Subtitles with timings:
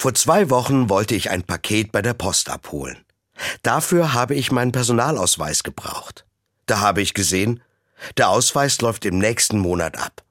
[0.00, 3.04] Vor zwei Wochen wollte ich ein Paket bei der Post abholen.
[3.62, 6.24] Dafür habe ich meinen Personalausweis gebraucht.
[6.64, 7.62] Da habe ich gesehen,
[8.16, 10.24] der Ausweis läuft im nächsten Monat ab.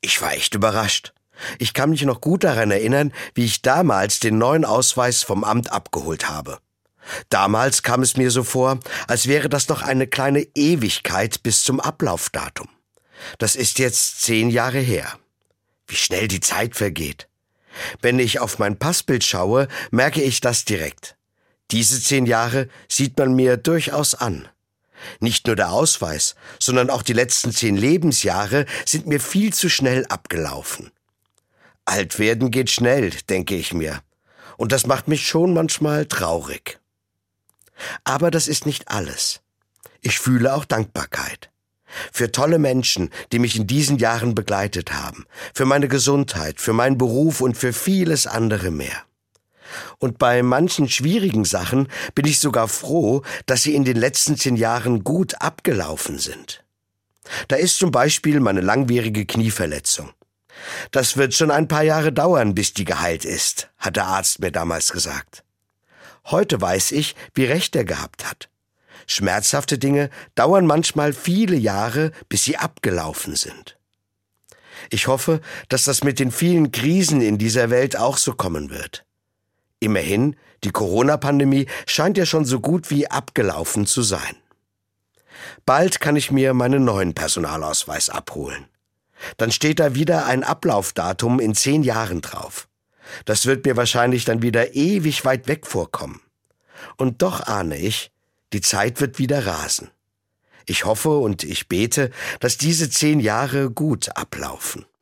[0.00, 1.12] Ich war echt überrascht.
[1.58, 5.70] Ich kann mich noch gut daran erinnern, wie ich damals den neuen Ausweis vom Amt
[5.70, 6.58] abgeholt habe.
[7.28, 11.80] Damals kam es mir so vor, als wäre das noch eine kleine Ewigkeit bis zum
[11.80, 12.70] Ablaufdatum.
[13.36, 15.18] Das ist jetzt zehn Jahre her.
[15.86, 17.28] Wie schnell die Zeit vergeht.
[18.00, 21.16] Wenn ich auf mein Passbild schaue, merke ich das direkt.
[21.70, 24.48] Diese zehn Jahre sieht man mir durchaus an.
[25.20, 30.06] Nicht nur der Ausweis, sondern auch die letzten zehn Lebensjahre sind mir viel zu schnell
[30.06, 30.90] abgelaufen.
[31.84, 34.02] Alt werden geht schnell, denke ich mir.
[34.56, 36.78] Und das macht mich schon manchmal traurig.
[38.04, 39.40] Aber das ist nicht alles.
[40.00, 41.51] Ich fühle auch Dankbarkeit.
[42.12, 46.98] Für tolle Menschen, die mich in diesen Jahren begleitet haben, für meine Gesundheit, für meinen
[46.98, 49.02] Beruf und für vieles andere mehr.
[49.98, 54.56] Und bei manchen schwierigen Sachen bin ich sogar froh, dass sie in den letzten zehn
[54.56, 56.64] Jahren gut abgelaufen sind.
[57.48, 60.10] Da ist zum Beispiel meine langwierige Knieverletzung.
[60.90, 64.52] Das wird schon ein paar Jahre dauern, bis die geheilt ist, hat der Arzt mir
[64.52, 65.44] damals gesagt.
[66.26, 68.48] Heute weiß ich, wie recht er gehabt hat.
[69.06, 73.78] Schmerzhafte Dinge dauern manchmal viele Jahre, bis sie abgelaufen sind.
[74.90, 79.04] Ich hoffe, dass das mit den vielen Krisen in dieser Welt auch so kommen wird.
[79.80, 84.36] Immerhin, die Corona-Pandemie scheint ja schon so gut wie abgelaufen zu sein.
[85.66, 88.66] Bald kann ich mir meinen neuen Personalausweis abholen.
[89.36, 92.68] Dann steht da wieder ein Ablaufdatum in zehn Jahren drauf.
[93.24, 96.20] Das wird mir wahrscheinlich dann wieder ewig weit weg vorkommen.
[96.96, 98.10] Und doch ahne ich,
[98.52, 99.90] die Zeit wird wieder rasen.
[100.66, 104.86] Ich hoffe und ich bete, dass diese zehn Jahre gut ablaufen.